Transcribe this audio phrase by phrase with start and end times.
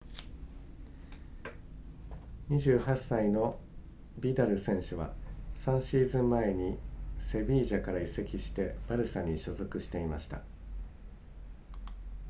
[2.49, 3.59] 28歳の
[4.17, 5.13] ビダル選手は
[5.57, 6.79] 3シーズン前に
[7.19, 10.41] セビージャから移籍してバルサに所属していました